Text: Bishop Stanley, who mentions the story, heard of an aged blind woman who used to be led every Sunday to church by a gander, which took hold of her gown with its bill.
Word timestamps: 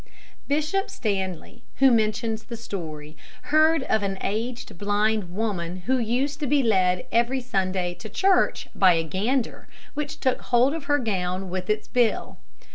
Bishop 0.47 0.89
Stanley, 0.89 1.61
who 1.75 1.91
mentions 1.91 2.45
the 2.45 2.57
story, 2.57 3.15
heard 3.53 3.83
of 3.83 4.01
an 4.01 4.17
aged 4.21 4.75
blind 4.79 5.29
woman 5.31 5.81
who 5.85 5.99
used 5.99 6.39
to 6.39 6.47
be 6.47 6.63
led 6.63 7.05
every 7.11 7.39
Sunday 7.39 7.93
to 7.93 8.09
church 8.09 8.67
by 8.73 8.93
a 8.93 9.03
gander, 9.03 9.67
which 9.93 10.19
took 10.19 10.41
hold 10.41 10.73
of 10.73 10.85
her 10.85 10.97
gown 10.97 11.51
with 11.51 11.69
its 11.69 11.87
bill. 11.87 12.39